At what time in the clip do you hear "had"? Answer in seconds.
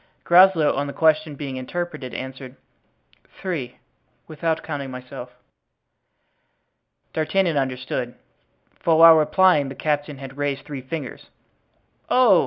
10.17-10.37